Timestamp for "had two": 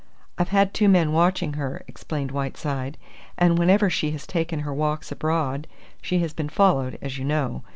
0.49-0.89